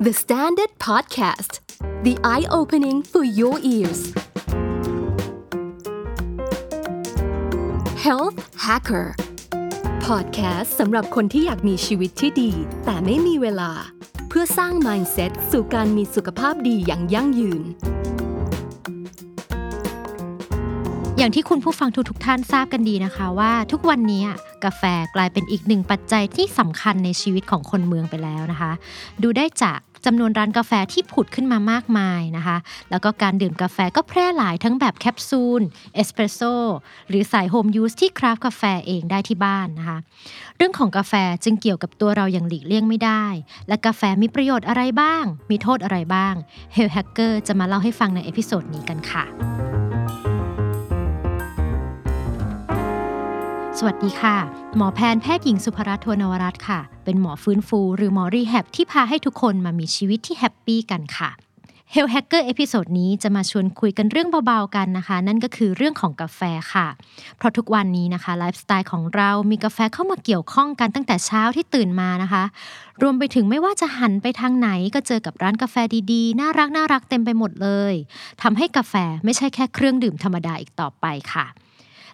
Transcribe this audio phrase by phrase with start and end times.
[0.00, 1.58] The Standard Podcast
[2.04, 4.00] The Eye-Opening for Your Ears
[8.06, 9.06] Health Hacker
[10.06, 12.50] Podcast สำหรับคนที่อยากมีชีวิตที่ดี
[12.84, 13.70] แต่ไม่มีเวลา
[14.28, 17.64] เพื่อสร้าง mindset สู่การมีสุขภาพดีอย่างยั่งยืน
[21.18, 24.24] อย่างที่คุณผู้ฟังทุกทท่านทราบกันดีนะคะว่าทุกวันนี้
[24.64, 24.82] กาแฟ
[25.14, 28.72] กลายเป็นอีกหนึ่งปัจจัยที่สำคัญในชีวิตของคนเมืองไปแล้วนะคะ
[29.22, 32.56] ดูได้จาก จำนวนร้านกาแฟที่ผุดขึ้นมามากมายนะคะ
[32.90, 35.62] แล้วก็การดื่มกาแฟก็แพร่หลายทั้งแบบแคปซูล
[35.94, 36.54] เอสเปรสโซ่
[37.08, 39.98] หรือสาย home use ที่ craft กาแฟเองได้ที่บ้านนะคะ
[40.56, 41.12] เรื่องของกาแฟ
[41.44, 43.24] จึงเกี่ยวกับตัวเราอย่างหลีกเลี่ยงไม่ได้
[43.68, 46.34] และกาแฟมีประโยชน์อะไรบ้าง มีโทษอะไรบ้าง
[46.74, 49.67] Health Hacker จะมาเล่าให้ฟังใน episode นี้กันค่ะ
[53.80, 54.36] สวัสดีค่ะ
[54.76, 61.30] หมอแพนแพทย์หญิงสุภรัตน์ทวนวรัตน์ค่ะ เป็นหมอฟื้นฟู หรือหมอ rehab ที่พาให้ทุกคนมามีชีวิตที่ happy กันค่ะ
[61.94, 66.40] Health Hacker episode นี้จะมาชวนคุยกันเรื่องเบาๆกันนะคะ นั่นก็คือเรื่องของกาแฟ
[66.74, 66.86] ค่ะ
[67.36, 72.44] เพราะทุกวันนี้นะคะไลฟ์สไตล์ของเรามีกาแฟเข้ามาเกี่ยวข้องกันตั้งแต่เช้าที่ตื่นมานะคะ
[73.02, 75.76] รวมไปถึงไม่ว่าจะหันไปทางไหนก็เจอกับร้านกาแฟ
[76.12, 77.94] ดีๆ น่ารักน่ารักเต็มไปหมดเลย
[78.42, 81.46] ทำให้กาแฟไม่ใช่แค่เครื่องดื่มธรรมดาอีกต่อไปค่ะ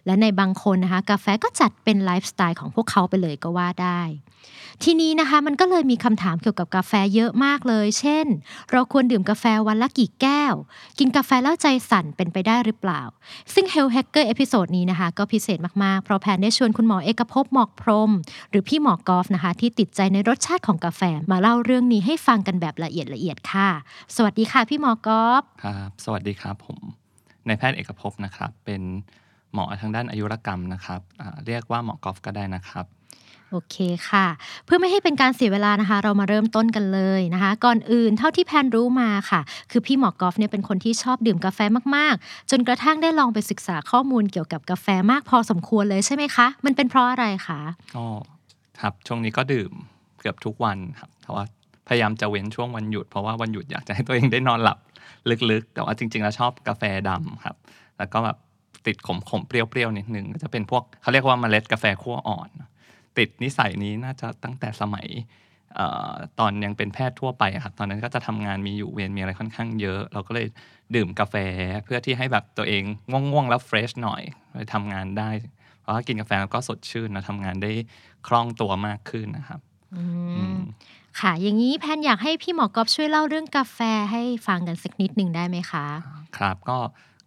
[0.06, 4.02] และในบางคนนะคะกาแฟก็จัดเป็นไลฟ์สไตล์ของพวกเขาไปเลยก็ว่าได้
[4.84, 8.26] ทีนี้นะคะมันก็เลยมีคำถามเกี่ยวกับกาแฟเยอะมากเลย เช่น
[8.72, 10.54] เราควรดื่มกาแฟวันละกี่แก้ว
[10.98, 13.02] กินกาแฟแล้วใจสั่นเป็นไปได้หรือเปล่า
[13.54, 18.10] ซึ่ง Health Hacker episode นี้นะคะก็พิเศษมากๆ เพราะแพนได้ชวนคุณหมอเอกภพหมอกพรหม
[18.50, 23.70] หรือพี่หมอกอล์ฟนะคะที่ติดใจในรสชาติของกาแฟมาเล่าเรื่องนี้ให้ฟังกันแบบละเอียดละเอียดค่ะ
[24.16, 26.78] สวัสดีค่ะพี่หมอกอล์ฟครับ สวัสดีครับผม
[27.46, 28.82] นายแพทย์เอกภพนะครับ เป็น
[29.54, 32.86] หมอทางด้านอายุรกรรมนะครับอ่าเรียกว่าหมอกอล์ฟก็ได้นะครับ
[33.50, 33.76] โอเค
[34.10, 34.26] ค่ะ
[34.64, 41.58] เพื่อไม่ให้เป็นการเสียเวลานะคะ เรามาเริ่มต้นกันเลยนะคะ ก่อนอื่นเท่าที่แพนรู้มาค่ะ คือพี่หมอกอล์ฟเนี่ยเป็นคนที่ชอบดื่มกาแฟ
[41.96, 47.60] มากๆ จนกระทั่งได้ลองไปศึกษาข้อมูลเกี่ยวกับกาแฟมากพอสมควรเลยใช่ไหมคะ มันเป็นเพราะอะไรคะ
[47.96, 48.06] ก็
[48.80, 49.72] ครับช่วงนี้ก็ดื่ม
[50.20, 51.42] เกือบทุกวันครับแต่ว่า
[51.88, 54.78] พยายามจะเว้นช่วงวันหยุดเพราะว่าวันหยุดอยากจะให้ตัวเองได้นอนหลับ
[55.50, 57.56] ลึกๆ แต่ว่าจริงๆแล้วชอบกาแฟดำครับ
[57.98, 58.36] แล้วก็แบบ
[58.86, 59.08] ติดข
[59.38, 62.48] มๆเปรี้ยวๆนิดนึงก็จะเป็นพวกเขาเรียกว่าเมล็ดกาแฟคั่วอ่อน
[63.18, 65.06] ติดนิสัยนี้น่าจะตั้งแต่สมัย
[65.74, 70.46] เอ่อตอนยังเป็นแพทย์ทั่วไปอะครับตอนนั้นก็จะทำงานมีอยู่เวรมีอะไรค่อนข้างเยอะ เราก็เลย
[70.94, 71.36] ดื่มกาแฟ
[71.84, 74.22] เพื่อที่ให้แบบตัวเองง่วงๆแล้วเฟรชหน่อย
[74.52, 75.30] ไปทำงานได้
[75.80, 77.72] เพราะว่ากินกาแฟแล้วก็สดชื่นนะทำงานได้
[78.26, 79.60] คล่องตัวมากขึ้นนะครับ
[79.94, 80.02] อื
[80.36, 80.60] อืมม
[81.20, 83.78] ค่ะ อย่างนี้แพนอยากให้พี่หมอกอล์ฟช่วยเล่าเรื่องกาแฟ
[84.12, 85.86] ให้ฟังกันสักนิดหนึ่งได้ไหมคะ
[86.36, 86.78] ครับก็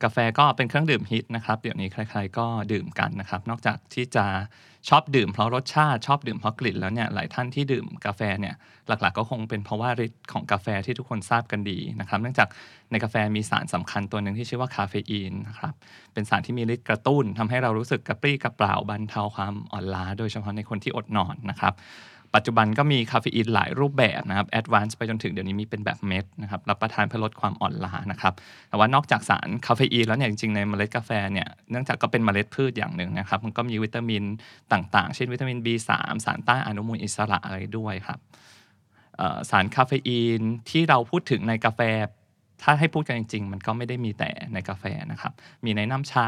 [0.04, 4.26] กาแฟก็เป็นเครื่องดื่มฮิตนะครับเดี๋ยวนี้ใครๆก็ดื่มกันนะครับ นอกจากที่จะ
[4.90, 8.56] ชอบดื่มเพราะรสชาติชอบดื่มเพราะกลิ่นแล้วเนี่ยหลายท่านที่ดื่มกาแฟเนี่ย
[8.88, 12.48] หลักๆ ก็คงเป็นเพราะว่าฤทธิ์ของกาแฟที่ทุกคนทราบกันดีนะครับ เนื่องจาก
[12.92, 15.74] ในกาแฟมีสารสำคัญตัวหนึ่งที่ชื่อว่าคาเฟอีนนะครับ
[16.14, 21.74] เป็นสารที่มีฤทธิ์กระตุ้นทำให้เรารู้สึกกระปรี้กระเปร่าบรรเทาความอ่อนล้า โดยเฉพาะในคนที่อดนอนนะครับ
[22.36, 28.34] ปัจจุบันก็มีคาเฟอีนหลายรูปแบบนะครับ advance ไปจนถึงเดี๋ยวนี้มีเป็นแบบเม็ดนะครับรับประทานเพื่อลดความอ่อนล้านะครับ
[28.70, 34.24] แต่ว่านอกจากสารคาเฟอีนแล้วเนี่ยจริงๆในเมล็ดกาแฟเนี่ยเนื่องจากก็เป็นเมล็ดพืชอย่างหนึ่งนะครับมันก็มีวิตามิน
[34.72, 35.90] ต่างๆ เช่นวิตามิน B3
[36.26, 38.20] สารต้านอนุมูลอิสระอะไรด้วยครับ
[39.50, 41.82] สารคาเฟอีนที่เราพูดถึงในกาแฟ
[42.64, 45.34] ถ้าให้พูดกันจริงๆ มันก็ไม่ได้มีแต่ในกาแฟนะครับ
[45.66, 46.28] มีในน้ำชา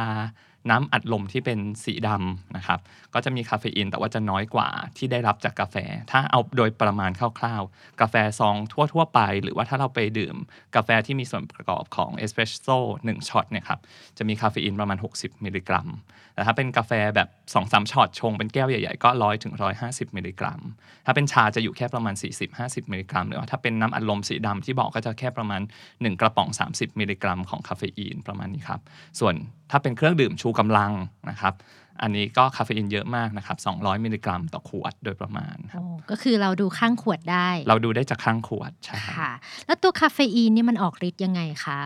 [0.69, 2.79] น้ำอัดลมที่เป็นสีดำนะครับ
[3.13, 5.75] ก็จะมีคาเฟอีนแต่ว่าจะน้อยกว่าที่ได้รับจากกาแฟ
[6.11, 8.55] ถ้าเอาโดยประมาณคร่าวๆ กาแฟซอง
[8.93, 10.35] ทั่ว ๆ ไป หรือว่าถ้าเราไปดื่ม
[10.75, 13.79] กาแฟที่มีส่วนประกอบของเอสเปรสโซ่1ช็อตเนี่ยครับ
[14.17, 15.87] จะมีคาเฟอีนประมาณ 60 มิลลิกรัม
[16.33, 19.53] แต่ถ้าเป็นกาแฟแบบ2-3ช็อตชงเป็นแก้วใหญ่ๆ ก็100ถึง
[19.85, 20.59] 150มิลลิกรัม
[21.05, 22.15] ถ้าเป็นชาจะอยู่แค่ประมาณ
[22.53, 28.81] 40-50 มิลลิกรัม หรือว่าถ้าเป็นน้ำอัดลมสีดำที่บอกก็จะแค่ประมาณ 1 กระป๋อง 30 มิลลิกรัมของคาเฟอีนประมาณนี้ครับ
[29.19, 29.35] ส่วน
[29.71, 30.91] ถ้าเป็นเครื่องดื่มชูกำลัง
[31.29, 31.53] นะครับ
[32.01, 39.31] อันนี้ก็คาเฟอีนเยอะมากนะครับ 200 มิลลิกรัมต่อขวดโดยประมาณครับโอ้ก็คือเราดูข้างขวดได้ เราดูได้จากข้างขวดใช่ครับค่ะ
[39.67, 41.79] แล้วตัวคาเฟอีนนี่มันออกฤทธิ์ยังไงคะ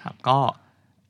[0.00, 0.38] ครับก็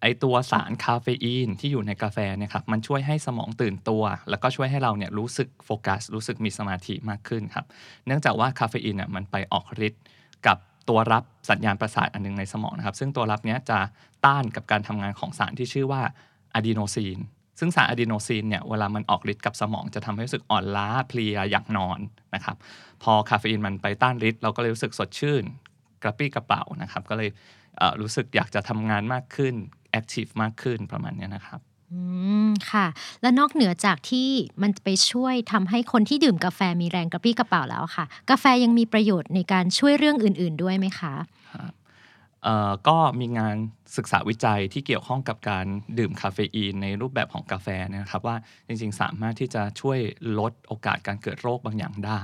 [0.03, 7.65] ไอตัวสารคาเฟอีนที่อยู่ในกาแฟเนี่ยครับมันช่วยให้สมองตื่นตัว แล้วก็ช่วยให้เราเนี่ยรู้สึกโฟกัส รู้สึกมีสมาธิมากขึ้นครับ
[8.07, 10.03] เนื่องจากว่าคาเฟอีนเนี่ยมันไปออกฤทธิ์
[10.47, 13.79] กับ ตัวรับสัญญาณประสาทอันหนึ่งในสมองนะครับ ซึ่งตัวรับเนี้ยจะ
[14.27, 16.03] ต้านกับการทำงานของสารที่ชื่อว่า
[16.55, 17.19] อะดีโนซีน
[17.59, 21.99] ซึ่งสารอะดีโนซีนเนี่ยเวลามันออกฤทธิ์กับสมองจะทำให้รู้สึกอ่อนล้าเพลียอยากนอน
[22.35, 22.57] นะครับ
[23.03, 25.45] พอคาเฟอีนมันไปต้านฤทธิ์เราก็เลยรู้สึกสดชื่น
[26.03, 29.55] กระปรี้กระเปร่านะครับ ก็เลยรู้สึกอยากจะทำงานมากขึ้น
[29.91, 31.61] active มากขึ้นประมาณนี้นะครับ
[31.93, 32.01] อื
[32.47, 32.87] ม ค่ะ
[33.23, 34.29] แล้วนอกเหนือจากที่
[34.63, 41.15] มันไปช่วยทำให้คนที่ดื่มกาแฟมีแรงกระปรี้กระเปร่าแล้วค่ะ กาแฟยังมีประโยชน์ในการช่วยเรื่องอื่น ๆ ด้วยไหมคะ
[41.53, 41.73] ครับ
[42.43, 43.57] เอ่อก็มีงาน
[43.97, 45.67] ศึกษาวิจัยที่เกี่ยวข้องกับการ
[45.99, 48.37] ดื่มคาเฟอีนในรูปแบบของกาแฟนะครับว่า
[48.69, 49.99] จริงๆ สามารถที่จะช่วย
[50.39, 52.23] ลดโอกาสการเกิดโรคบางอย่างได้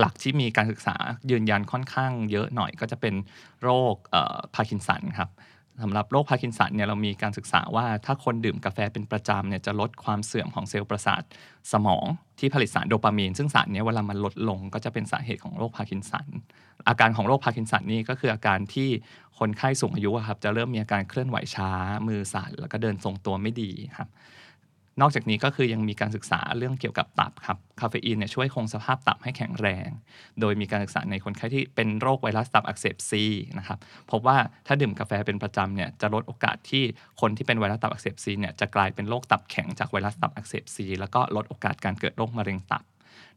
[0.00, 0.96] หลักๆ ที่มีการศึกษา
[1.30, 3.14] ยืนยันค่อนข้างเยอะหน่อยก็จะเป็น
[3.62, 3.94] โรค
[4.54, 5.30] พาร์กินสันครับ
[5.82, 11.22] สำหรับโรคพาร์กินสันเนี่ยเรามีการศึกษาว่าถ้าคนดื่มกาแฟเป็นประจำเนี่ยจะลดความเสื่อมของเซลล์ประสาท
[11.72, 12.04] สมอง
[12.38, 16.26] ที่ผลิตสารโดปามีน ซึ่งสารนี้เวลามันลดลงก็จะเป็นสาเหตุของโรคพาร์กินสัน
[16.88, 18.88] อาการของโรคพาร์กินสันนี่ก็คืออาการที่
[19.38, 21.70] คนไข้สูงอายุครับจะเริ่มมีอาการเคลื่อนไหวช้า
[22.08, 24.08] มือสั่นแล้วก็เดินทรงตัวไม่ดีครับ
[25.00, 29.88] นอกจากนี้ก็คือยังมีการศึกษาเรื่องเกี่ยวกับตับครับคาเฟอีนเนี่ยช่วยคงสภาพตับให้แข็งแรง
[30.40, 33.24] โดยมีการศึกษาในคนไข้ที่เป็นโรคไวรัสตับอักเสบซี
[33.58, 33.78] นะครับ
[34.10, 34.36] พบว่า
[34.66, 36.84] ถ้าดื่มกาแฟเป็นประจำเนี่ยจะลดโอกาสที่
[37.20, 42.84] คนที่เป็นไวรัสตับอักเสบซีเนี่ยจะกลายเป็นโรคตับแข็งจากไวรัสตับอักเสบซีแล้วก็ลดโอกาสการเกิดโรคมะเร็งตับ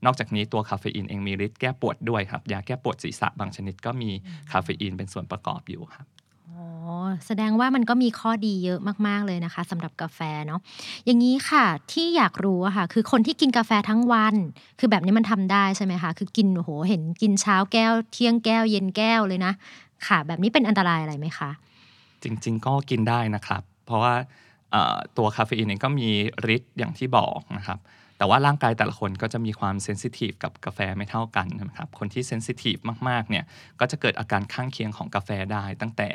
[0.05, 4.11] นอกจากนี้ตัวคาเฟอีนเองมีฤทธิ์แก้ปวดด้วยครับยาแก้ปวดศีรษะบางชนิดก็มี
[4.51, 6.05] คาเฟอีนเป็นส่วนประกอบอยู่ครับ
[7.27, 10.59] แสดงว่ามันก็มีข้อดีเยอะมาก ๆ เลยนะคะสำหรับกาแฟเนาะ
[11.05, 14.35] อย่างนี้ค่ะที่อยากรู้อะค่ะ คือคนที่กินกาแฟทั้งวัน
[14.79, 19.53] คือแบบนี้มันทำได้ใช่ไหมคะ คือกินโอ้โหเห็นกินเช้าแก้ว เที่ยงแก้ว เย็นแก้วเลยนะ
[20.07, 21.49] ค่ะ แบบนี้เป็นอันตรายอะไรไหมคะ
[22.23, 24.13] จริง ๆ ก็กินได้นะครับ เพราะว่า
[25.17, 26.09] ตัวคาเฟอีนเองก็มี
[26.55, 27.79] ฤทธิ์อย่างที่บอกนะครับ
[28.17, 32.77] แต่ว่าร่างกายแต่ละคนก็จะมีความ sensitive กับกาแฟไม่เท่ากันนะครับ คนที่ sensitive
[33.09, 33.43] มากๆเนี่ย
[33.79, 36.09] ก็จะเกิดอาการข้างเคียงของกาแฟได้ ตั้งแต่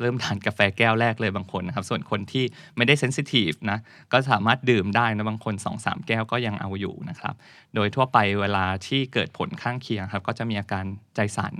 [0.00, 2.44] เริ่มทานกาแฟแก้วแรกเลยบางคนนะครับ ส่วนคนที่
[2.76, 3.78] ไม่ได้ sensitive นะ
[4.12, 7.34] ก็สามารถดื่มได้นะบางคน 2-3 แก้วก็ยังเอาอยู่นะครับ
[7.74, 10.84] โดยทั่วไปเวลาที่เกิดผลข้างเคียงครับก็จะมีอาการ
[11.16, 11.54] ใจสั่น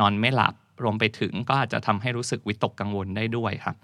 [0.00, 3.76] นอนไม่หลับ รวมไปถึงก็อาจจะทำให้รู้สึกวิตกกังวลได้ด้วยครับ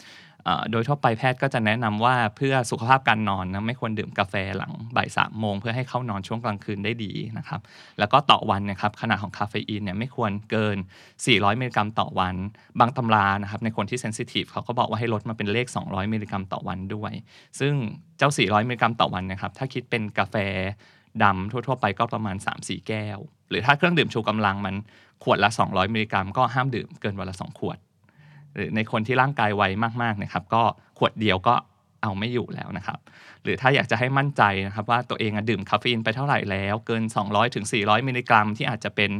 [0.71, 7.61] โดยทั่วไปแพทย์ก็จะแนะนำว่าเพื่อสุขภาพการนอนนะไม่ควรดื่มกาแฟหลังบ่ายสามโมงเพื่อให้เข้านอนช่วงกลางคืนได้ดีนะครับ
[7.99, 10.77] แล้วก็ต่อวันนะครับขนาดของคาเฟอีนเนี่ยไม่ควรเกิน
[11.19, 12.35] 400 มิลลิกรัมต่อวัน
[12.81, 17.13] บางตำรานะครับในคนที่เซนซิทีฟเขาก็บอกว่าให้ลดมาเป็นเลข 200 มิลลิกรัมต่อวันด้วย
[17.61, 17.75] ซึ่ง
[18.19, 20.37] เจ้า 400 มิลลิกรัมต่อวันนะครับถ้าคิดเป็นกาแฟ
[21.23, 23.19] ดำทั่ว ๆ ไปก็ประมาณ 3-4 แก้ว
[23.51, 24.75] หรือถ้าเครื่องดื่มชูกำลังมัน
[25.25, 27.79] ขวดละ 200 มิลลิกรัม ก็ห้ามดื่มเกินวันละ 2 ขวด
[28.55, 29.63] หรือในคนที่ร่างกายไว
[30.03, 30.63] มากๆนะครับ ก็
[30.99, 31.55] ขวดเดียวก็
[32.03, 32.99] เอาไม่อยู่แล้วนะครับ
[33.43, 39.11] หรือถ้าอยากจะให้มั่นใจนะครับว่าตัวเองดื่มคาเฟอีนไปเท่าไหร่แล้ว เกิน 200ถึง400 มิลลิกรัม ที่อาจจะเป็น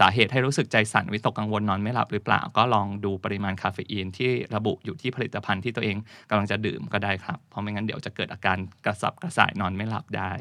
[0.00, 5.96] สาเหตุให้รู้สึกใจสั่นวิตกกังวลนอนไม่หลับหรือเปล่า ก็ลองดูปริมาณคาเฟอีนที่ระบุอยู่ที่ผลิตภัณฑ์ที่ตัวเอง
[6.28, 10.32] กำลังจะดื่มก็ได้ครับ เพราะไม่งั้นเดี๋ยวจะเกิดอาการกระสับกระส่ายนอนไม่หลับได้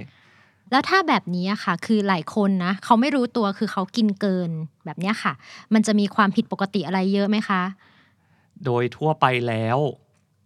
[0.71, 4.50] แล้วถ้าแบบนี้อะค่ะ คือหลายคนนะเขาไม่รู้ตัวคือเขากินเกิน
[4.86, 5.33] แบบนี้ค่ะ
[5.74, 7.62] มันจะมีความผิดปกติอะไรเยอะไหมคะ
[8.66, 9.77] โดยทั่วไปแล้ว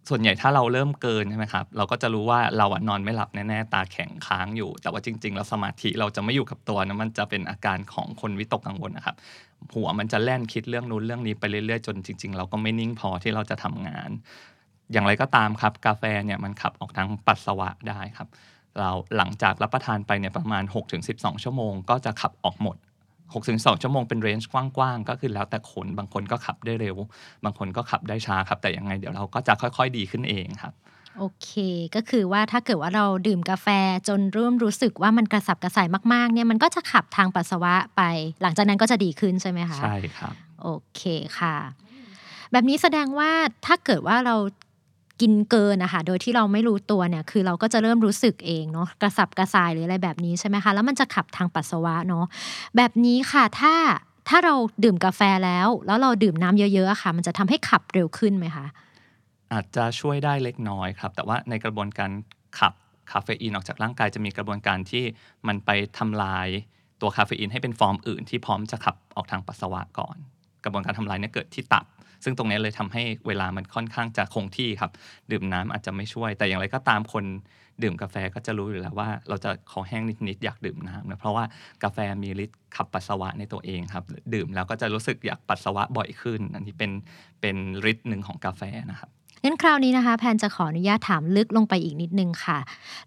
[0.08, 9.16] ส่วนใหญ่ถ้าเราเริ่มเกินใช่ไหมครับเราก็จะรู้ว่าเราอะนอนไม่หลับแน่ๆตาแข็งค้างอยู่ แต่ว่าจริง ๆ แล้วสมาธิเราจะไม่อยู่กับตัวนะมันจะเป็นอาการของคนวิตกกังวลนะครับ
[9.74, 14.10] หัวมันจะแล่นคิดเรื่องนู้นเรื่องนี้ไปเรื่อยๆจนจริง ๆ เราก็ไม่นิ่งพอที่เราจะทำงาน
[14.92, 18.28] อย่างไรก็ตามครับ กาแฟเนี่ยมันขับออกทางปัสสาวะได้ครับ
[18.78, 20.64] เราหลังจากรับประทานไปเนี่ยประมาณ
[21.04, 22.76] 6-12 ชั่วโมง ก็จะขับออกหมด
[23.28, 26.96] 6-12ชั่วโมงเป็นเรนจ์กว้างๆ ก็คือแล้วแต่คนบางคนก็ขับได้เร็ว
[27.44, 30.74] บางคนก็ขับได้ช้าครับ แต่ยังไงเดี๋ยวเราก็จะค่อยๆดีขึ้นเองครับ
[31.18, 31.50] โอเค
[31.94, 33.68] ก็คือว่าถ้าเกิดว่าเราดื่มกาแฟ
[34.08, 38.02] จนเริ่มรู้สึกว่ามันกระสับกระส่ายมากๆ เนี่ยมันก็จะขับทางปัสสาวะไป
[38.42, 41.02] หลังจากนั้นก็จะดีขึ้นใช่ไหมคะ ใช่ครับ โอเค
[41.38, 41.56] ค่ะ
[42.52, 43.30] แบบนี้แสดงว่า
[43.66, 44.36] ถ้าเกิดว่าเรา
[45.20, 52.24] กินเกินนะคะโดยที่เราไม่รู้ตัวเนี่ยคือเราก็จะเริ่มรู้สึกเองเนาะกระสับกระส่ายหรืออะไรแบบนี้ใช่ไหมคะแล้วมันจะขับทางปัสสาวะเนาะ
[52.76, 53.74] แบบนี้ค่ะถ้า
[54.28, 54.54] ถ้าเรา
[54.84, 58.66] ดื่มกาแฟแล้ว แล้วเราดื่มน้ำเยอะๆะค่ะ มันจะทำให้ขับเร็วขึ้นไหมคะ
[59.52, 62.10] อาจจะช่วยได้เล็กน้อยครับ แต่ว่าในกระบวนการ
[62.58, 62.72] ขับ
[63.12, 65.04] คาเฟอีนออกจากร่างกายจะมีกระบวนการที่
[65.46, 66.48] มันไปทำลาย
[67.00, 70.16] ตัวคาเฟอีนให้เป็นฟอร์มอื่นที่พร้อมจะขับออกทางปัสสาวะก่อน
[70.64, 71.84] กระบวนการทำลายเนี่ยเกิดที่ตับ
[72.24, 74.92] ซึ่งตรงนี้เลยทำให้เวลามันค่อนข้างจะคงที่ครับ
[75.32, 77.24] ดื่มน้ำอาจจะไม่ช่วย แต่อย่างไรก็ตามคน
[77.82, 81.44] ดื่มกาแฟก็จะรู้อยู่แล้วว่า เราจะคอแห้งนิดๆอยากดื่มน้ำนะเพราะว่า
[81.84, 84.04] กาแฟมีฤทธิ์ขับปัสสาวะในตัวเองครับ
[84.34, 86.90] ดื่มแล้วก็จะรู้สึกอยากปัสสาวะบ่อยขึ้น อันนี้เป็น
[87.40, 87.56] เป็น
[87.90, 89.10] ฤทธิ์หนึ่งของกาแฟนะครับ
[89.44, 92.58] งั้นคราวนี้นะคะแพนจะขออนุญาตถามลึกลงไปอีกนิดนึงค่ะ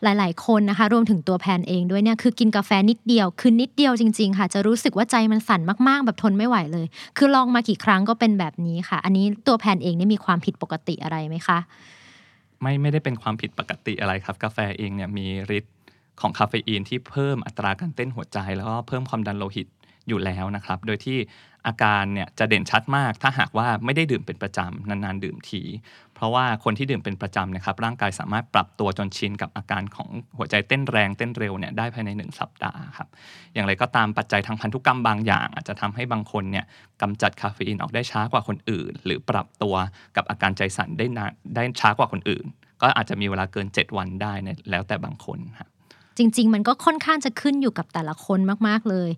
[0.03, 6.85] หลาย ๆ คนนะคะ รวมถึงตัวแพนเองด้วยเนี่ยคือกินกาแฟนิดเดียวคือนิดเดียวจริง ๆ ค่ะ จะรู้สึกว่าใจมันสั่นมากๆ แบบทนไม่ไหวเลย
[7.17, 11.59] คือลองมากี่ครั้งก็เป็นแบบนี้ค่ะ อันนี้ตัวแพนเองเนี่ยมีความผิดปกติอะไรไหมคะ
[12.61, 15.27] ไม่ไม่ได้เป็นความผิดปกติอะไรครับ กาแฟเองเนี่ยมี
[15.57, 15.75] ฤทธิ์
[16.21, 19.67] ของคาเฟอีนที่เพิ่มอัตราการเต้นหัวใจ แล้วก็เพิ่มความดันโลหิต
[20.07, 21.17] อยู่แล้วนะครับ โดยที่
[21.67, 25.61] อาการเนี่ยจะเด่นชัดมาก ถ้าหากว่าไม่ได้ดื่มเป็นประจำนานๆดื่มที
[26.17, 33.07] เพราะว่าคนที่ดื่มเป็นประจำนะครับร่างกายสามารถปรับตัวจนชินกับอาการของหัวใจเต้นแรงเต้นเร็วเนี่ยได้ภายใน 1 สัปดาห์ครับ
[33.53, 36.65] อย่างไรก็ตามปัจจัยทางพันธุกรรมบางอย่าง อาจจะทำให้บางคนเนี่ย
[37.01, 39.75] กำจัดคาเฟอีนออกได้ช้ากว่าคนอื่น หรือปรับตัว
[40.15, 42.45] กับอาการใจสั่นได้นานได้ช้ากว่าคนอื่น
[42.81, 45.69] ก็อาจจะมีเวลาเกิน 7 วันได้เนี่ยแล้วแต่บางคนครับ
[46.17, 49.09] จริง ๆ มันก็ค่อนข้างจะขึ้นอยู่กับแต่ละคนมากๆเลย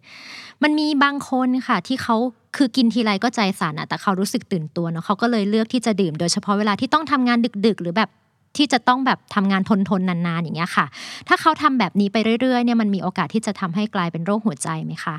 [0.64, 2.16] มันมีบางคนค่ะที่เขา
[2.58, 8.10] คือกินทีไรก็ใจสั่นอะแต่เขารู้สึกตื่นตัวเนาะเขาก็เลยเลือกที่จะดื่มโดยเฉพาะเวลาที่ต้องทำงานดึก ๆ หรือแบบ
[8.58, 10.86] ที่จะต้องแบบทำงานทนๆนนานๆอย่างเงี้ยค่ะ
[11.28, 15.16] ถ้าเขาทำแบบนี้ไปเรื่อยๆเนี่ยมันมีโอกาสที่จะทำให้กลายเป็นโรคหัวใจไหมคะ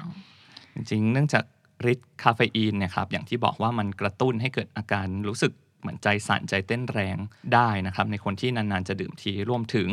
[0.74, 1.44] จริงๆเนื่องจาก
[1.92, 7.16] ฤทธิ์คาเฟอีนเนี่ยครับอย่างที่บอกว่ามันกระตุ้นให้เกิดอาการรู้สึกเหมือนใจสั่นใจเต้นแรง
[7.54, 9.88] ได้นะครับในคนที่นานๆจะดื่มทีรวมถึง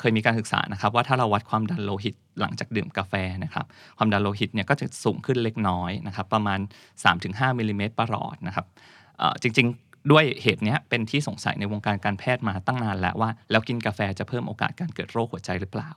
[0.00, 3.14] เคยมีการศึกษานะครับว่าถ้าเราวัดความดันโลหิตหลังจากดื่มกาแฟ
[3.44, 3.66] นะครับ
[3.98, 6.60] ความดันโลหิตเนี่ยก็จะสูงขึ้นเล็กน้อยนะครับประมาณ
[7.08, 8.66] 3-5มิลลิเมตรประหลอดนะครับ
[9.42, 15.90] จริงๆด้วยเหตุเนี้ยเป็นที่สงสัยในวงการการแพทย์มาตั้งนานแล้วว่า แล้วกินกาแฟจะเพิ่มโอกาสการเกิดโรคหัวใจหรือเปล่า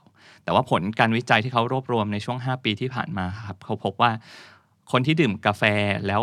[0.44, 4.10] แต่ว่าผลการวิจัยที่เขารวบรวมในช่วง 5 ปีที่ผ่านมาครับเขาพบว่า
[4.92, 5.62] คนที่ดื่มกาแฟ
[6.06, 6.22] แล้ว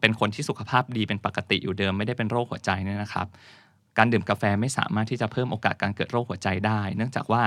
[0.00, 3.26] เป็นคนที่สุขภาพดีเป็นปกติอยู่เดิมไม่ได้เป็นโรคหัวใจเนี่ยนะครับ
[3.98, 7.42] การดื่มกาแฟไม่สามารถที่จะเพิ่มโอกาสการเกิดโรคหัวใจได้ เนื่องจากว่า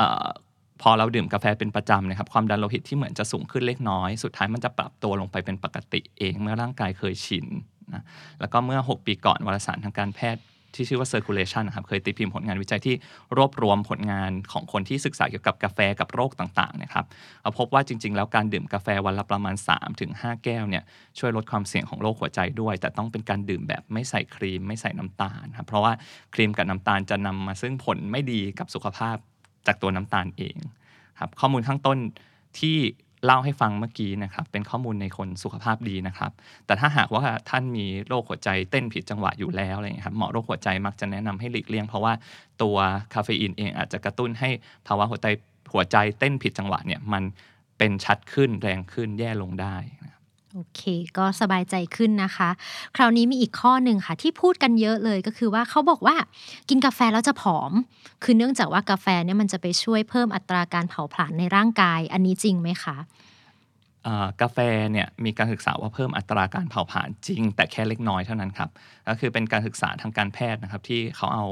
[0.00, 0.26] ออ
[0.82, 7.46] พอเราดื่มกาแฟเป็นประจำนะครับความดันโลหิตที่เหมือนจะสูงขึ้นเล็กน้อย สุดท้ายมันจะปรับตัวลงไปเป็นปกติเองเมื่อร่างกายเคยชิน
[7.94, 8.02] นะ
[8.40, 10.42] แล้วก็เมื่อ 6 ปีก่อนวารสารทางการแพทย์
[10.74, 12.94] ที่ชื่อว่า circulation นะครับเคยตีพิมพ์ผลงานวิจัยที่
[13.36, 17.04] รวบรวมผลงานของคนที่ศึกษาเกี่ยวกับกาแฟกับโรคต่างๆนะครับ
[17.42, 19.54] เอาพบว่าจริง ๆ แล้วการดื่มกาแฟวันละประมาณ
[19.98, 20.84] 3-5 แก้วเนี่ย
[21.18, 25.92] ช่วยลดความเสี่ยงของโรคหัวใจด้วย แต่ต้องเป็นการดื่มแบบไม่ใส่ครีมไม่ใส่น้ำตาลครับเพราะว่า
[26.34, 29.16] ครีมกับน้ำตาลจะนำมาซึ่งผลไม่ดีกับสุขภาพ
[29.66, 30.56] จากตัวน้ำตาลเอง
[31.20, 31.98] ครับข้อมูลข้างต้น
[32.58, 32.76] ที่
[33.24, 36.30] เล่าให้ฟังเมื่อกี้นะครับ เป็นข้อมูลในคนสุขภาพดีนะครับ
[36.66, 42.12] แต่ถ้าหากว่าท่านมีโรคหัวใจเต้นผิดจังหวะอยู่แล้วอะไรอย่างเงี้ยครับหมอโรคหัวใจมักจะแนะนำให้หลีกเลี่ยง เพราะว่า
[42.62, 42.76] ตัว
[43.14, 44.50] คาเฟอีนเองอาจจะกระตุ้นให้
[44.86, 45.26] ภาวะหัวใจ
[45.72, 47.22] หัวใจเต้นผิดจังหวะเนี่ยมัน
[47.78, 50.12] เป็นชัดขึ้นแรงขึ้นแย่ลงได้นะ
[50.54, 50.82] โอเค
[51.18, 52.50] ก็สบายใจขึ้นนะคะ
[52.96, 56.16] คราวนี้มีอีกข้อหนึ่งค่ะ ที่พูดกันเยอะเลยก็คือว่าเขาบอกว่า
[56.68, 57.72] กินกาแฟแล้วจะผอม
[58.24, 62.96] คือเนื่องจากว่ากาแฟเนี่ยมันจะไปช่วยเพิ่มอัตราการเผาผลาญในร่างกาย อันนี้จริงไหมคะ
[64.40, 64.58] กาแฟ
[64.92, 68.70] เนี่ยมีการศึกษาว่าเพิ่มอัตราการเผาผลาญจริง แต่แค่เล็กน้อยเท่านั้นครับ
[69.08, 71.46] ก็คือเป็นการศึกษาทางการแพทย์นะครับที่เขาเอา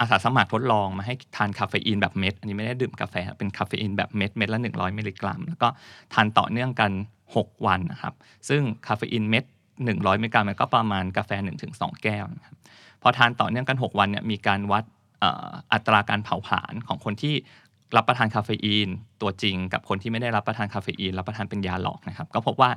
[0.00, 5.68] อาสาสมัครทดลองมาให้ทานคาเฟอีนแบบเม็ด อันนี้ไม่ได้ดื่มกาแฟเป็นคาเฟอีนแบบเม็ดเม็ดละ100มิลลิกรัม แล้วก็
[6.14, 6.90] ทานต่อเนื่องกัน
[7.36, 8.14] 6 วันนะครับ
[8.48, 9.44] ซึ่งคาเฟอีนเม็ด
[9.84, 11.30] 100มิลลิกรัมมันก็ประมาณกาแฟ
[11.68, 12.56] 1-2 แก้วนะครับ
[13.02, 14.84] พอทานต่อเนื่องกัน 6 วันเนี่ยมีการวัด
[15.72, 17.34] อัตราการเผาผลาญของคนที่
[17.96, 18.88] รับประทานคาเฟอีน
[19.22, 22.70] ตัวจริง กับคนที่ไม่ได้รับประทานคาเฟอีนรับประทานเป็นยาหลอกนะครับ ก็พบว่า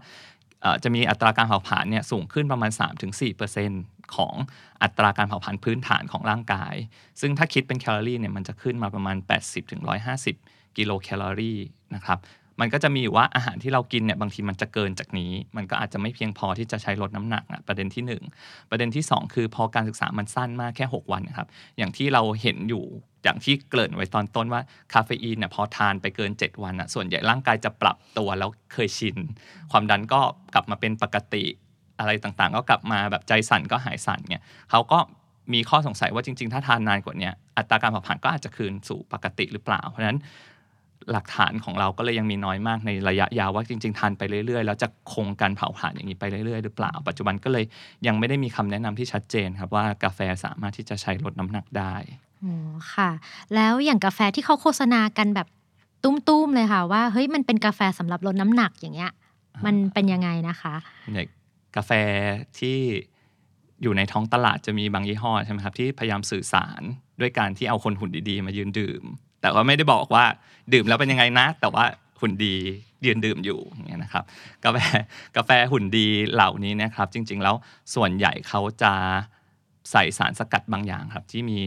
[0.84, 2.72] จะมีอัตราการเผาผลาญเนี่ยสูงขึ้นประมาณ
[3.44, 4.36] 3-4%ของ
[4.84, 6.76] อัตราการเผาผลาญพื้นฐานของร่างกาย
[7.22, 9.18] ซึ่งถ้าคิดเป็นแคลอรี่เนี่ยมันจะขึ้นมาประมาณ
[9.98, 11.60] 80-150 กิโลแคลอรี่
[11.96, 12.20] นะครับ
[12.60, 18.24] มันก็จะมีอยู่ว่าอาหารที่เรากินเนี่ยบางทีมันจะเกินจากนี้ มันก็อาจจะไม่เพียงพอที่จะใช้ลดน้ำหนักอะประเด็นที่หนึ่ง
[18.70, 21.48] ประเด็นที่สองคือพอการศึกษามันสั้นมากแค่ 6 วันครับ
[21.78, 22.86] อย่างที่เราเห็นอยู่
[23.24, 24.62] อย่างที่เกริ่นไว้ตอนต้นว่า
[24.94, 29.18] คาเฟอีนเนี่ยพอทานไปเกิน 7 วันอะส่วนใหญ่ร่างกายจะปรับตัวแล้วเคยชิน
[29.72, 30.22] ความดันก็
[30.54, 31.44] กลับมาเป็นปกติ
[32.00, 35.00] อะไรต่างๆ ก็กลับมาแบบใจสั่นก็หายสั่นเนี่ยเขาก็
[35.54, 40.20] มีข้อสงสัยว่าจริง ๆ ถ้าทานนานกว่านี้อัตราการเผาผลาญก็อาจจะคืนสู่ปกติหรือเปล่า เพราะฉะนั้น
[41.12, 47.66] หลักฐานของเราก็เลยยังมีน้อยมากในระยะยาวว่าจริง ๆทานไปเรื่อยๆ แล้วจะคงการเผาผลาญอย่างนี้ไปเรื่อยๆ หรือเปล่า ปัจจุบันก็เลย
[48.08, 51.96] ยังไม่ได้มีคำแนะนำที่ชัดเจนครับว่ากาแฟสามารถที่จะใช้ลดน้ำหนักได้
[52.44, 53.10] อ๋อค่ะ
[53.56, 55.48] แล้วอย่างกาแฟที่เขาโฆษณากันแบบ
[56.04, 59.12] ตุ้มๆเลยค่ะ ว่าเฮ้ยมันเป็นกาแฟสำหรับลดน้ำหนักอย่างเงี้ย
[59.66, 60.76] มันเป็นยังไงนะคะ
[61.14, 61.28] เนี่ย
[61.76, 61.92] กาแฟ
[62.60, 62.78] ที่
[63.82, 66.82] อยู่ในท้องตลาดจะมีบางยี่ห้อใช่ไหมครับที่พยายามสื่อสาร
[67.22, 69.04] ด้วยการที่เอาคนหุ่นดีๆ มายืนดื่ม
[69.46, 70.26] แต่ว่าไม่ได้บอกว่า
[70.74, 71.84] ดื่มแล้วเป็นยังไงนะ แต่ว่า
[72.22, 72.56] หุ่นดี
[73.06, 74.24] ยืนดื่มอยู่อย่างเงี้ยนะครับ
[74.64, 74.78] กาแฟ
[75.36, 77.56] กาแฟหุ่นดีเหล่านี้นะครับ จริง ๆ แล้ว
[77.96, 78.94] ส่วนใหญ่เขาจะ
[79.92, 81.60] ใส่สารสกัดบางอย่างครับ ที่มี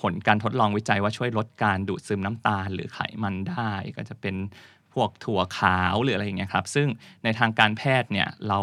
[0.00, 4.36] ผลการทดลองวิจัยว่าช่วยลดการดูดซึมน้ำตาลหรือไขมันได้ ก็จะเป็น
[4.94, 6.86] พวกถั่วขาวหรืออะไรอย่างเงี้ยครับ ซึ่ง
[7.24, 8.60] ในทางการแพทย์เนี่ยเรา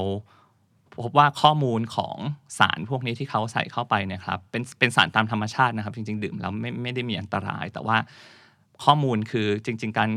[1.03, 2.17] พบว่าข้อมูลของ
[2.59, 7.97] สารพวกนี้ที่เขาใส่เข้าไปเนะครับเป็นเป็นสารตามธรรมชาตินะครับ จริง ๆ ดื่มแล้วไม่ไม่ได้มีอันตราย แต่ว่า
[8.85, 10.09] ข้อมูลคือจริง ๆ การ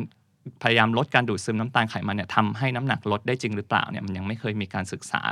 [0.62, 5.22] พยายามลดการดูดซึมน้ำตาลไขมันเนี่ยทำให้น้ำหนักลดได้จริงหรือเปล่าเนี่ยมันยังไม่เคยมีการศึกษา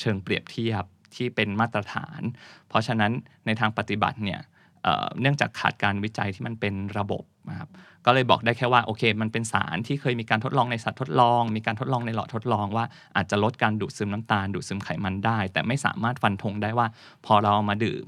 [0.00, 0.84] เชิงเปรียบเทียบ
[1.14, 2.20] ที่เป็นมาตรฐาน
[2.68, 3.12] เพราะฉะนั้น
[3.46, 4.40] ในทางปฏิบัติเนี่ย
[4.82, 7.68] เเนื่องจากขาดการวิจัยที่มันเป็นระบบนะครับ
[8.06, 12.84] ก็เลยบอกได้แค่ว่าโอเค มันเป็นสารที่เคยมีการทดลองในสัตว์ทดลอง มีการทดลองในหลอดทดลองว่า
[13.16, 16.86] อาจจะลดการดูดซึมน้ำตาล ดูดซึมไขมันได้ แต่ไม่สามารถฟันธงได้ว่า
[17.26, 18.06] พอเราเอามาดื่ม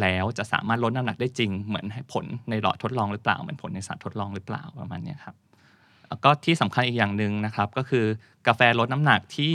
[0.00, 5.36] แล้วจะสามารถลดน้ำหนักได้จริง เหมือนผลในหลอดทดลองหรือเปล่า เหมือนผลในสัตว์ทดลองหรือเปล่าประมาณนี้ครับ
[6.08, 8.04] แล้วก็ที่สำคัญอีกอย่างหนึ่งนะครับ ก็คือ
[8.46, 9.52] กาแฟลดน้ำหนักที่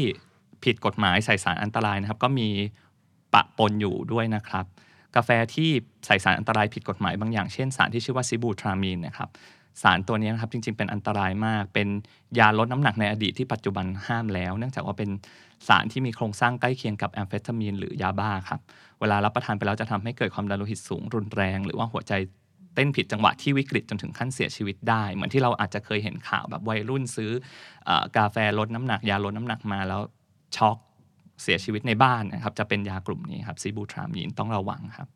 [0.64, 2.48] ผิดกฎหมายใส่สารอันตรายนะครับ ก็มี
[3.34, 4.66] ปะปนอยู่ด้วยนะครับ
[5.16, 5.70] กาแฟที่
[6.06, 9.30] ใส่สารอันตรายผิดกฎหมายบางอย่างเช่นสารที่ชื่อว่าซิบูทรามีนนะครับ
[9.82, 11.88] สารตัวนี้นะครับจริงๆเป็นอันตรายมาก เป็น
[12.40, 15.10] ยาลดน้ำหนักในอดีตที่ปัจจุบันห้ามแล้ว เนื่องจากว่าเป็น
[15.68, 18.60] สารที่มีโครงสร้างใกล้เคียงกับแอมเฟตามีนหรือยาบ้าครับ
[19.00, 22.14] เวลารับประทานไปแล้วจะทำให้เกิดความดันโลหิตสูงรุนแรง หรือว่าหัวใจ
[22.76, 27.32] เต้นผิดจังหวะที่วิกฤตจนถึงขั้นเสียชีวิตได้ เหมือนที่เราอาจจะเคยเห็นข่าวแบบวัยรุ่นซื้อ
[27.90, 30.02] อกาแฟลดน้ำหนัก ยาลดน้ำหนักมาแล้ว
[30.56, 30.78] ช็อก
[31.44, 35.08] เสียชีวิตในบ้านนะครับจะเป็นยากลุ่มนี้ครับซิบูทรามีนต้องระวังครับ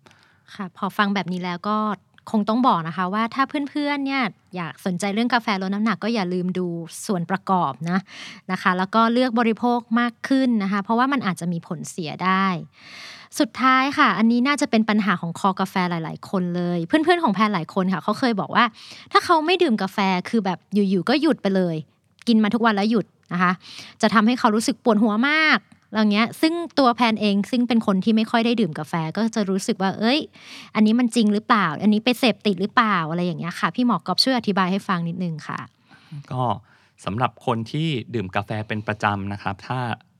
[0.55, 1.77] ค่ะพอฟังแบบนี้แล้วก็
[2.29, 4.23] คงต้องบอกนะคะว่าถ้าเพื่อนๆเนี่ย
[4.55, 6.67] อยากสนใจเรื่องกาแฟลดน้ำหนักก็อย่าลืมดู
[7.05, 7.99] ส่วนประกอบนะ
[8.51, 12.45] นะคะ แล้วก็เลือกบริโภคมากขึ้นนะคะ เพราะว่ามันอาจจะมีผลเสียได้
[13.39, 18.65] สุดท้ายค่ะ อันนี้น่าจะเป็นปัญหาของคอกาแฟหลาย ๆ คนเลย เพื่อนๆของแพนหลายคนค่ะเขาเคยบอกว่า
[19.11, 19.97] ถ้าเขาไม่ดื่มกาแฟ
[20.29, 21.75] คือแบบอยู่ๆก็หยุดไปเลย
[22.27, 23.51] กินมาทุกวันแล้วหยุดนะคะ
[24.01, 25.59] จะทำให้เขารู้สึกปวดหัวมาก
[25.91, 30.19] อะไรเงี้ย ซึ่งตัวแพนเองซึ่งเป็นคนที่ไม่ค่อยได้ดื่มกาแฟก็จะรู้สึกว่า เอ้ย
[30.75, 35.59] อันนี้มันจริงหรือเปล่า อันนี้ไปเสพติดหรือเปล่าอะไรอย่างเงี้ยค่ะ พี่หมอกอบช่วยอธิบายให้ฟังนิดนึงค่ะ
[36.31, 36.43] ก็
[37.05, 39.79] สำหรับคนที่ดื่มกาแฟเป็นประจำนะครับ ถ้า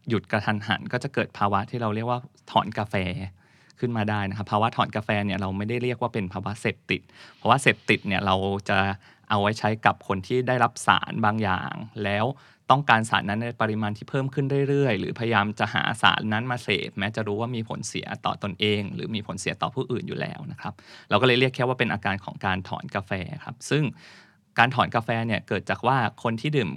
[0.09, 2.19] หยุดกระทันหันก็จะเกิดภาวะที่เราเรียกว่า
[2.51, 2.95] ถอนกาแฟ
[3.79, 7.01] ขึ้นมาได้นะครับภาวะถอนกาแฟเนี่ยเราไม่ได้เรียกว่าเป็นภาวะเสพติด
[7.35, 8.35] เพราะว่าเสพติดเนี่ยเรา
[8.69, 8.79] จะ
[9.29, 11.73] เอาไว้ใช้กับคนที่ได้รับสารบางอย่าง
[12.03, 12.25] แล้ว
[12.71, 20.73] ต้องการสารนั้นในปริมาณที่เพิ่มขึ้นเรื่อยๆ หรือพยายามจะหาสารนั้นมาเสพแม้จะรู้ว่ามีผลเสียต่อตนเอง หรือมีผลเสียต่อผู้อื่นอยู่แล้วนะครับ
[21.09, 23.11] เราก็เลยเรียกแค่ว่าเป็นอาการของการถอนกาแฟ
[23.43, 23.83] ครับซึ่ง
[24.59, 26.69] การถอนกาแฟเนี่ยเกิดจากว่าคนที่ดื่ม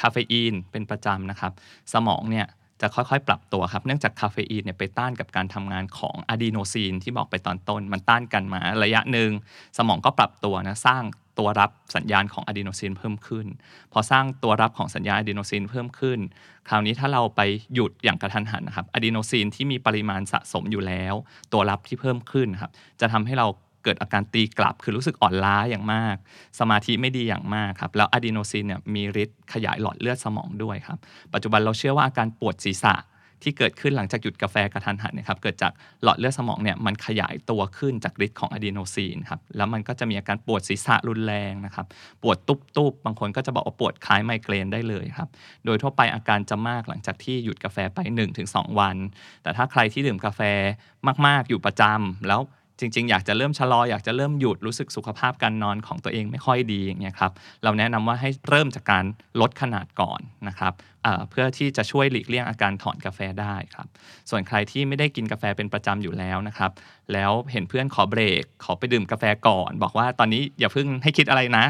[0.00, 1.52] คาเฟอีนเป็นประจำนะครับ
[1.92, 2.46] สมองเนี่ย
[2.80, 9.30] จะค่อยๆ ปรับตัวครับ เนื่องจากคาเฟอีนเนี่ยไปต้านกับการทำงานของอะดีโนซีนที่บอกไปตอนต้น มันต้านกันมาระยะหนึ่ง
[9.78, 11.02] สมองก็ปรับตัวนะ สร้าง
[11.38, 13.46] ตัวรับสัญญาณของอะดีโนซีนเพิ่มขึ้น
[13.92, 16.18] พอสร้างตัวรับของสัญญาณอะดีโนซีนเพิ่มขึ้น
[16.68, 17.40] คราวนี้ถ้าเราไป
[17.74, 21.14] หยุดอย่างกะทันหันนะครับอะดีโนซีนที่มีปริมาณสะสมอยู่แล้ว
[21.52, 22.70] ตัวรับที่เพิ่มขึ้นครับ
[23.00, 23.48] จะทำให้เรา
[23.84, 26.16] เกิดอาการตีกลับคือรู้สึกอ่อนล้าอย่างมาก
[26.58, 30.98] สมาธิไม่ดีอย่างมากครับ แล้วอะดีโนซีนเนี่ยมีฤทธิ์ขยายหลอดเลือดสมองด้วยครับ
[31.34, 32.94] ปัจจุบันเราเชื่อว่าอาการปวดศีรษะ
[33.42, 41.86] ที่เกิดขึ้นหลังจากหยุดกาแฟกะทันหันนะครับเกิดจากหลอดเลือดสมองเนี่ยมันขยายตัวขึ้นจากฤทธิ์ของอะดีโนซีนครับแล้วมันก็จะมีอาการปวดศีรษะรุนแรงนะครับ
[42.22, 45.28] ปวดตุบๆบางคนก็จะบอกว่าปวดคล้ายไมเกรนได้เลยครับ
[45.64, 47.98] โดยทั่วไปอาการจะมากหลังจากที่หยุดกาแฟไป
[48.38, 48.96] 1-2 วัน
[49.42, 50.40] แต่ถ้าใครที่ดื่มกาแฟ
[51.26, 52.40] มากๆอยู่ประจำแล้ว
[52.82, 57.32] จริง ๆ อยากจะเริ่มชะลออยากจะเริ่มหยุดรู้สึกสุขภาพการนอนของตัวเองไม่ค่อยดีอย่างเงี้ยครับ
[57.64, 59.04] เราแนะนำว่าให้เริ่มจากการ
[59.40, 63.86] ลดขนาดก่อนนะครับเเพื่อที่จะช่วยหลีกเลี่ยงอาการถอนกาแฟได้ครับ
[64.30, 66.70] ส่วนใครที่ไม่ได้กินกาแฟเป็นประจำอยู่แล้วนะครับ
[67.12, 71.64] แล้วเห็นเพื่อนขอเบรกขอไปดื่มกาแฟก่อน บอกว่าตอนนี้อย่าเพิ่งให้คิดอะไรนะ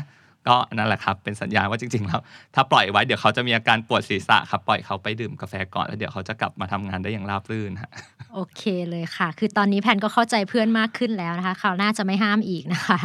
[0.48, 2.20] ก็นั่นแหละครับ เป็นสัญญาณว่าจริงๆแล้ว
[2.54, 7.90] ถ้าปล่อยไว้เดี๋ยวเขาจะมีอาการปวดศีรษะครับ ปล่อยเขาไปดื่มกาแฟก่อนแล้วเดี๋ยวเขาจะกลับมาทำงานได้อย่างราบรื่นฮะ
[8.34, 12.98] โอเคเลยค่ะ คือตอนนี้แพนก็เข้าใจเพื่อนมากขึ้นแล้วนะคะคราวหน้าจะไม่ห้ามอีกนะคะ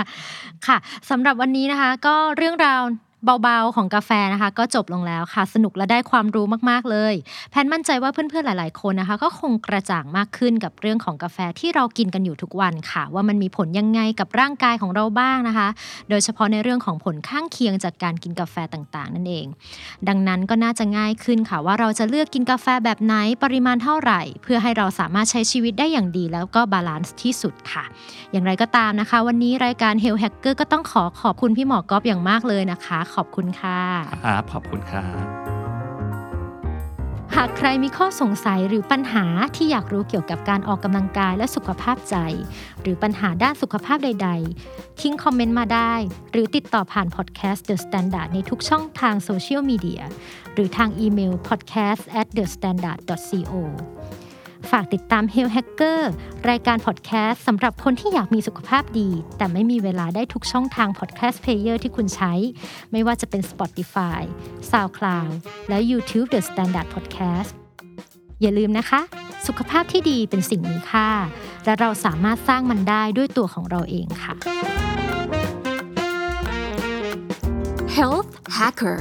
[0.68, 0.78] ค่ะ
[1.10, 2.82] สำหรับวันนี้นะคะ ก็เรื่องราว
[3.44, 7.14] เบาๆของกาแฟนะคะ ก็จบลงแล้วค่ะ สนุกและได้ความรู้มากๆเลย
[7.52, 15.68] แพนมั่นใจว่าเพื่อนๆหลาย ๆคนนะคะ ก็คงกระจ่างมากขึ้นกับเรื่องของกาแฟที่เรากินกันอยู่ทุกวันค่ะ ว่ามันมีผลยังไงกับร่างกายของเราบ้างนะคะ
[16.10, 19.48] โดยเฉพาะในเรื่องของผลข้างเคียงจากการกินกาแฟต่างๆ นั่นเอง
[20.08, 27.84] ดังนั้นก็น่าจะง่ายขึ้นค่ะว่าเราจะเลือกกินกาแฟแบบไหนปริมาณเท่าไหร่ เพื่อให้เราสามารถใช้ชีวิตได้อย่างดีแล้วก็ balance ที่สุดค่ะ
[28.32, 33.80] อย่างไรก็ตามนะคะ วันนี้รายการ Health Hacker ก็ต้องขอขอบคุณพี่หมอกอล์ฟอย่างมากเลยนะคะ ขอบคุณค่ะ
[34.26, 35.26] ครับขอบคุณครับ
[37.36, 39.26] หากใครมีข้อสงสัยหรือปัญหา
[39.56, 42.16] ที่อยากรู้เกี่ยวกับการออกกำลังกายและสุขภาพใจ
[42.82, 44.30] หรือปัญหาด้านสุขภาพใด
[44.66, 45.94] ๆ ทิ้งคอมเมนต์มาได้
[46.32, 50.04] หรือติดต่อผ่านพอดแคสต์ The Standard ในทุกช่องทางโซเชียลมีเดีย
[50.54, 53.54] หรือทางอีเมล podcast at the standard co
[54.72, 56.02] ฝากติดตาม Health Hacker
[56.50, 62.34] รายการพอดแคสต์สำหรับคนที่อยากมีสุขภาพดี แต่ไม่มีเวลาได้ทุกช่องทาง podcast player ที่คุณใช้
[62.92, 64.22] ไม่ว่าจะเป็น Spotify,
[64.72, 65.32] SoundCloud
[65.70, 67.52] และ YouTube The Standard Podcast
[68.42, 69.02] อย่าลืมนะคะ
[69.48, 71.10] สุขภาพที่ดีเป็นสิ่งมีค่า
[71.66, 74.34] และเราสามารถสร้างมันได้ด้วยตัวของเราเองค่ะ
[77.98, 78.98] Health Hacker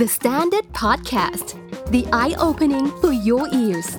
[0.00, 1.48] The Standard Podcast
[1.90, 3.96] The Eye Opening for Your Ears